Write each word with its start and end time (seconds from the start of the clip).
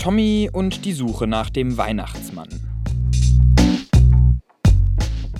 Tommy 0.00 0.48
und 0.50 0.86
die 0.86 0.94
Suche 0.94 1.26
nach 1.26 1.50
dem 1.50 1.76
Weihnachtsmann. 1.76 2.48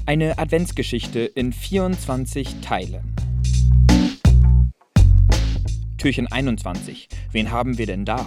Eine 0.04 0.36
Adventsgeschichte 0.36 1.20
in 1.20 1.54
24 1.54 2.60
Teilen. 2.60 3.14
Türchen 5.96 6.30
21. 6.30 7.08
Wen 7.32 7.50
haben 7.50 7.78
wir 7.78 7.86
denn 7.86 8.04
da? 8.04 8.26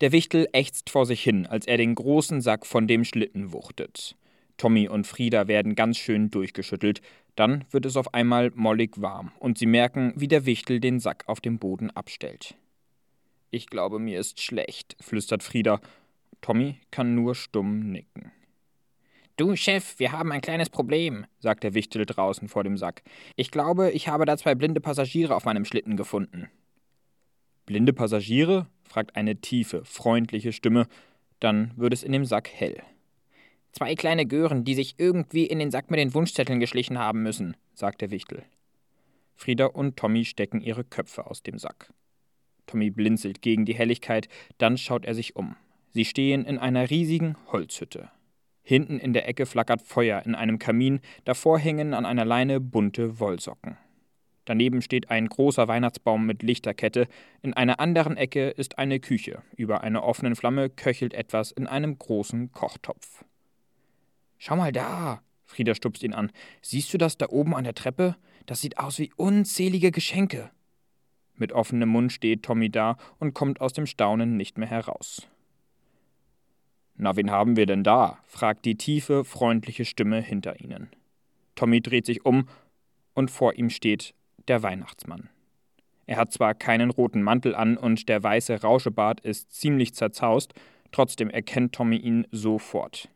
Der 0.00 0.12
Wichtel 0.12 0.48
ächzt 0.54 0.88
vor 0.88 1.04
sich 1.04 1.22
hin, 1.22 1.46
als 1.46 1.66
er 1.66 1.76
den 1.76 1.94
großen 1.94 2.40
Sack 2.40 2.64
von 2.64 2.86
dem 2.86 3.04
Schlitten 3.04 3.52
wuchtet. 3.52 4.16
Tommy 4.58 4.88
und 4.88 5.06
Frieda 5.06 5.46
werden 5.46 5.76
ganz 5.76 5.98
schön 5.98 6.30
durchgeschüttelt. 6.30 7.00
Dann 7.38 7.64
wird 7.70 7.86
es 7.86 7.96
auf 7.96 8.14
einmal 8.14 8.50
mollig 8.56 9.00
warm 9.00 9.30
und 9.38 9.58
sie 9.58 9.66
merken, 9.66 10.12
wie 10.16 10.26
der 10.26 10.44
Wichtel 10.44 10.80
den 10.80 10.98
Sack 10.98 11.22
auf 11.28 11.40
dem 11.40 11.60
Boden 11.60 11.88
abstellt. 11.88 12.56
Ich 13.52 13.68
glaube, 13.68 14.00
mir 14.00 14.18
ist 14.18 14.40
schlecht, 14.42 14.96
flüstert 15.00 15.44
Frieda. 15.44 15.80
Tommy 16.40 16.80
kann 16.90 17.14
nur 17.14 17.36
stumm 17.36 17.92
nicken. 17.92 18.32
Du, 19.36 19.54
Chef, 19.54 20.00
wir 20.00 20.10
haben 20.10 20.32
ein 20.32 20.40
kleines 20.40 20.68
Problem, 20.68 21.26
sagt 21.38 21.62
der 21.62 21.74
Wichtel 21.74 22.06
draußen 22.06 22.48
vor 22.48 22.64
dem 22.64 22.76
Sack. 22.76 23.04
Ich 23.36 23.52
glaube, 23.52 23.92
ich 23.92 24.08
habe 24.08 24.24
da 24.24 24.36
zwei 24.36 24.56
blinde 24.56 24.80
Passagiere 24.80 25.36
auf 25.36 25.44
meinem 25.44 25.64
Schlitten 25.64 25.96
gefunden. 25.96 26.50
Blinde 27.66 27.92
Passagiere? 27.92 28.66
fragt 28.82 29.14
eine 29.14 29.36
tiefe, 29.36 29.84
freundliche 29.84 30.52
Stimme. 30.52 30.88
Dann 31.38 31.72
wird 31.76 31.92
es 31.92 32.02
in 32.02 32.10
dem 32.10 32.24
Sack 32.24 32.48
hell. 32.48 32.82
Zwei 33.78 33.94
kleine 33.94 34.26
Gören, 34.26 34.64
die 34.64 34.74
sich 34.74 34.96
irgendwie 34.98 35.46
in 35.46 35.60
den 35.60 35.70
Sack 35.70 35.88
mit 35.88 36.00
den 36.00 36.12
Wunschzetteln 36.12 36.58
geschlichen 36.58 36.98
haben 36.98 37.22
müssen, 37.22 37.56
sagt 37.74 38.00
der 38.00 38.10
Wichtel. 38.10 38.42
Frieda 39.36 39.66
und 39.66 39.96
Tommy 39.96 40.24
stecken 40.24 40.60
ihre 40.60 40.82
Köpfe 40.82 41.28
aus 41.28 41.44
dem 41.44 41.60
Sack. 41.60 41.92
Tommy 42.66 42.90
blinzelt 42.90 43.40
gegen 43.40 43.66
die 43.66 43.76
Helligkeit, 43.76 44.28
dann 44.58 44.78
schaut 44.78 45.04
er 45.04 45.14
sich 45.14 45.36
um. 45.36 45.54
Sie 45.90 46.04
stehen 46.04 46.44
in 46.44 46.58
einer 46.58 46.90
riesigen 46.90 47.36
Holzhütte. 47.52 48.10
Hinten 48.64 48.98
in 48.98 49.12
der 49.12 49.28
Ecke 49.28 49.46
flackert 49.46 49.82
Feuer 49.82 50.26
in 50.26 50.34
einem 50.34 50.58
Kamin, 50.58 50.98
davor 51.24 51.60
hängen 51.60 51.94
an 51.94 52.04
einer 52.04 52.24
Leine 52.24 52.58
bunte 52.58 53.20
Wollsocken. 53.20 53.76
Daneben 54.44 54.82
steht 54.82 55.08
ein 55.08 55.28
großer 55.28 55.68
Weihnachtsbaum 55.68 56.26
mit 56.26 56.42
Lichterkette, 56.42 57.06
in 57.42 57.54
einer 57.54 57.78
anderen 57.78 58.16
Ecke 58.16 58.48
ist 58.48 58.76
eine 58.76 58.98
Küche, 58.98 59.44
über 59.56 59.82
einer 59.82 60.02
offenen 60.02 60.34
Flamme 60.34 60.68
köchelt 60.68 61.14
etwas 61.14 61.52
in 61.52 61.68
einem 61.68 61.96
großen 61.96 62.50
Kochtopf. 62.50 63.24
Schau 64.38 64.56
mal 64.56 64.72
da. 64.72 65.22
Frieda 65.44 65.74
stupst 65.74 66.02
ihn 66.02 66.14
an. 66.14 66.30
Siehst 66.62 66.92
du 66.92 66.98
das 66.98 67.16
da 67.16 67.26
oben 67.28 67.54
an 67.54 67.64
der 67.64 67.74
Treppe? 67.74 68.16
Das 68.46 68.60
sieht 68.60 68.78
aus 68.78 68.98
wie 68.98 69.12
unzählige 69.16 69.90
Geschenke. 69.90 70.50
Mit 71.34 71.52
offenem 71.52 71.88
Mund 71.88 72.12
steht 72.12 72.42
Tommy 72.42 72.70
da 72.70 72.96
und 73.18 73.34
kommt 73.34 73.60
aus 73.60 73.72
dem 73.72 73.86
Staunen 73.86 74.36
nicht 74.36 74.58
mehr 74.58 74.68
heraus. 74.68 75.28
Na, 76.96 77.16
wen 77.16 77.30
haben 77.30 77.56
wir 77.56 77.66
denn 77.66 77.84
da? 77.84 78.18
fragt 78.26 78.64
die 78.64 78.76
tiefe, 78.76 79.24
freundliche 79.24 79.84
Stimme 79.84 80.20
hinter 80.20 80.60
ihnen. 80.60 80.90
Tommy 81.54 81.80
dreht 81.80 82.06
sich 82.06 82.24
um 82.24 82.48
und 83.14 83.30
vor 83.30 83.54
ihm 83.54 83.70
steht 83.70 84.14
der 84.48 84.62
Weihnachtsmann. 84.62 85.28
Er 86.06 86.16
hat 86.16 86.32
zwar 86.32 86.54
keinen 86.54 86.90
roten 86.90 87.22
Mantel 87.22 87.54
an 87.54 87.76
und 87.76 88.08
der 88.08 88.22
weiße 88.22 88.62
Rauschebart 88.62 89.20
ist 89.20 89.52
ziemlich 89.52 89.94
zerzaust, 89.94 90.54
trotzdem 90.90 91.30
erkennt 91.30 91.74
Tommy 91.74 91.96
ihn 91.96 92.26
sofort. 92.32 93.08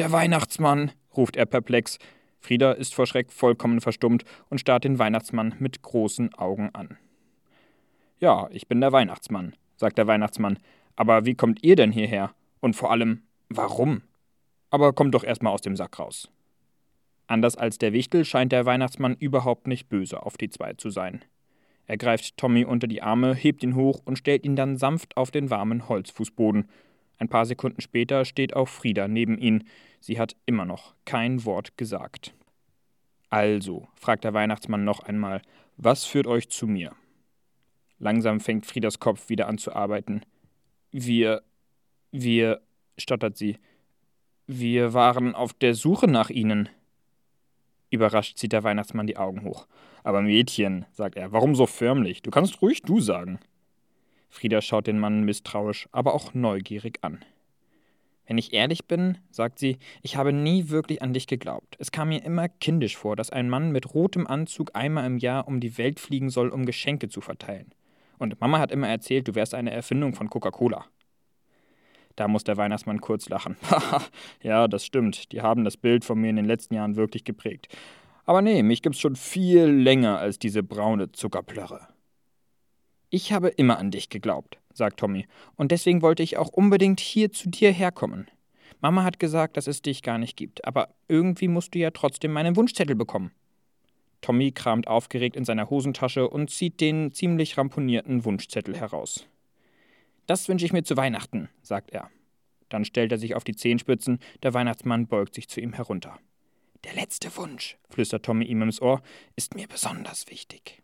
Der 0.00 0.12
Weihnachtsmann, 0.12 0.92
ruft 1.14 1.36
er 1.36 1.44
perplex. 1.44 1.98
Frieda 2.38 2.72
ist 2.72 2.94
vor 2.94 3.06
Schreck 3.06 3.30
vollkommen 3.30 3.82
verstummt 3.82 4.24
und 4.48 4.58
starrt 4.58 4.84
den 4.84 4.98
Weihnachtsmann 4.98 5.54
mit 5.58 5.82
großen 5.82 6.32
Augen 6.36 6.70
an. 6.72 6.96
Ja, 8.18 8.48
ich 8.50 8.66
bin 8.66 8.80
der 8.80 8.92
Weihnachtsmann, 8.92 9.54
sagt 9.76 9.98
der 9.98 10.06
Weihnachtsmann. 10.06 10.58
Aber 10.96 11.26
wie 11.26 11.34
kommt 11.34 11.62
ihr 11.62 11.76
denn 11.76 11.92
hierher? 11.92 12.30
Und 12.60 12.76
vor 12.76 12.90
allem, 12.90 13.24
warum? 13.50 14.00
Aber 14.70 14.94
kommt 14.94 15.14
doch 15.14 15.22
erstmal 15.22 15.52
aus 15.52 15.60
dem 15.60 15.76
Sack 15.76 15.98
raus. 15.98 16.30
Anders 17.26 17.56
als 17.56 17.76
der 17.76 17.92
Wichtel 17.92 18.24
scheint 18.24 18.52
der 18.52 18.64
Weihnachtsmann 18.64 19.16
überhaupt 19.16 19.66
nicht 19.66 19.90
böse 19.90 20.22
auf 20.22 20.38
die 20.38 20.48
zwei 20.48 20.72
zu 20.72 20.88
sein. 20.88 21.26
Er 21.84 21.98
greift 21.98 22.38
Tommy 22.38 22.64
unter 22.64 22.86
die 22.86 23.02
Arme, 23.02 23.34
hebt 23.34 23.62
ihn 23.62 23.74
hoch 23.74 24.00
und 24.02 24.16
stellt 24.16 24.46
ihn 24.46 24.56
dann 24.56 24.78
sanft 24.78 25.18
auf 25.18 25.30
den 25.30 25.50
warmen 25.50 25.90
Holzfußboden, 25.90 26.70
ein 27.20 27.28
paar 27.28 27.44
Sekunden 27.44 27.82
später 27.82 28.24
steht 28.24 28.56
auch 28.56 28.68
Frieda 28.68 29.06
neben 29.06 29.38
ihn. 29.38 29.64
Sie 30.00 30.18
hat 30.18 30.36
immer 30.46 30.64
noch 30.64 30.94
kein 31.04 31.44
Wort 31.44 31.76
gesagt. 31.76 32.34
Also, 33.28 33.86
fragt 33.94 34.24
der 34.24 34.34
Weihnachtsmann 34.34 34.84
noch 34.84 35.00
einmal, 35.00 35.42
was 35.76 36.04
führt 36.04 36.26
euch 36.26 36.48
zu 36.48 36.66
mir? 36.66 36.96
Langsam 37.98 38.40
fängt 38.40 38.64
Friedas 38.64 38.98
Kopf 38.98 39.28
wieder 39.28 39.46
an 39.46 39.58
zu 39.58 39.74
arbeiten. 39.74 40.22
Wir, 40.90 41.42
wir, 42.10 42.62
stottert 42.98 43.36
sie, 43.36 43.58
wir 44.46 44.94
waren 44.94 45.34
auf 45.34 45.52
der 45.52 45.74
Suche 45.74 46.08
nach 46.08 46.30
Ihnen. 46.30 46.70
Überrascht 47.90 48.38
zieht 48.38 48.52
der 48.52 48.64
Weihnachtsmann 48.64 49.06
die 49.06 49.18
Augen 49.18 49.44
hoch. 49.44 49.66
Aber 50.02 50.22
Mädchen, 50.22 50.86
sagt 50.92 51.16
er, 51.16 51.32
warum 51.32 51.54
so 51.54 51.66
förmlich? 51.66 52.22
Du 52.22 52.30
kannst 52.30 52.62
ruhig 52.62 52.80
du 52.82 53.00
sagen. 53.00 53.38
Frieda 54.30 54.62
schaut 54.62 54.86
den 54.86 54.98
Mann 54.98 55.24
misstrauisch, 55.24 55.88
aber 55.92 56.14
auch 56.14 56.32
neugierig 56.32 57.00
an. 57.02 57.22
Wenn 58.26 58.38
ich 58.38 58.52
ehrlich 58.52 58.86
bin, 58.86 59.18
sagt 59.32 59.58
sie, 59.58 59.78
ich 60.02 60.16
habe 60.16 60.32
nie 60.32 60.68
wirklich 60.68 61.02
an 61.02 61.12
dich 61.12 61.26
geglaubt. 61.26 61.74
Es 61.80 61.90
kam 61.90 62.10
mir 62.10 62.24
immer 62.24 62.48
kindisch 62.48 62.96
vor, 62.96 63.16
dass 63.16 63.30
ein 63.30 63.50
Mann 63.50 63.72
mit 63.72 63.92
rotem 63.92 64.28
Anzug 64.28 64.70
einmal 64.74 65.04
im 65.04 65.18
Jahr 65.18 65.48
um 65.48 65.58
die 65.58 65.76
Welt 65.78 65.98
fliegen 65.98 66.30
soll, 66.30 66.48
um 66.50 66.64
Geschenke 66.64 67.08
zu 67.08 67.20
verteilen. 67.20 67.74
Und 68.18 68.40
Mama 68.40 68.60
hat 68.60 68.70
immer 68.70 68.88
erzählt, 68.88 69.26
du 69.26 69.34
wärst 69.34 69.52
eine 69.52 69.72
Erfindung 69.72 70.14
von 70.14 70.30
Coca-Cola. 70.30 70.84
Da 72.14 72.28
muss 72.28 72.44
der 72.44 72.56
Weihnachtsmann 72.56 73.00
kurz 73.00 73.28
lachen. 73.28 73.56
Ja, 74.42 74.68
das 74.68 74.86
stimmt. 74.86 75.32
Die 75.32 75.42
haben 75.42 75.64
das 75.64 75.76
Bild 75.76 76.04
von 76.04 76.20
mir 76.20 76.30
in 76.30 76.36
den 76.36 76.44
letzten 76.44 76.74
Jahren 76.74 76.94
wirklich 76.94 77.24
geprägt. 77.24 77.66
Aber 78.26 78.42
nee, 78.42 78.62
mich 78.62 78.82
gibt's 78.82 79.00
schon 79.00 79.16
viel 79.16 79.64
länger 79.64 80.18
als 80.18 80.38
diese 80.38 80.62
braune 80.62 81.10
Zuckerplörre. 81.10 81.88
Ich 83.10 83.32
habe 83.32 83.48
immer 83.48 83.78
an 83.78 83.90
dich 83.90 84.08
geglaubt, 84.08 84.58
sagt 84.72 85.00
Tommy, 85.00 85.26
und 85.56 85.72
deswegen 85.72 86.00
wollte 86.00 86.22
ich 86.22 86.36
auch 86.36 86.48
unbedingt 86.48 87.00
hier 87.00 87.32
zu 87.32 87.48
dir 87.48 87.72
herkommen. 87.72 88.28
Mama 88.80 89.02
hat 89.02 89.18
gesagt, 89.18 89.56
dass 89.56 89.66
es 89.66 89.82
dich 89.82 90.02
gar 90.02 90.16
nicht 90.16 90.36
gibt, 90.36 90.64
aber 90.64 90.94
irgendwie 91.08 91.48
musst 91.48 91.74
du 91.74 91.80
ja 91.80 91.90
trotzdem 91.90 92.32
meinen 92.32 92.54
Wunschzettel 92.54 92.94
bekommen. 92.94 93.32
Tommy 94.20 94.52
kramt 94.52 94.86
aufgeregt 94.86 95.34
in 95.34 95.44
seiner 95.44 95.70
Hosentasche 95.70 96.28
und 96.28 96.50
zieht 96.50 96.80
den 96.80 97.10
ziemlich 97.10 97.58
ramponierten 97.58 98.24
Wunschzettel 98.24 98.76
heraus. 98.76 99.26
Das 100.26 100.48
wünsche 100.48 100.64
ich 100.64 100.72
mir 100.72 100.84
zu 100.84 100.96
Weihnachten, 100.96 101.48
sagt 101.62 101.90
er. 101.90 102.10
Dann 102.68 102.84
stellt 102.84 103.10
er 103.10 103.18
sich 103.18 103.34
auf 103.34 103.42
die 103.42 103.56
Zehenspitzen, 103.56 104.20
der 104.44 104.54
Weihnachtsmann 104.54 105.08
beugt 105.08 105.34
sich 105.34 105.48
zu 105.48 105.60
ihm 105.60 105.72
herunter. 105.72 106.16
Der 106.84 106.94
letzte 106.94 107.36
Wunsch, 107.36 107.76
flüstert 107.88 108.24
Tommy 108.24 108.44
ihm 108.44 108.62
ins 108.62 108.80
Ohr, 108.80 109.02
ist 109.34 109.56
mir 109.56 109.66
besonders 109.66 110.30
wichtig. 110.30 110.80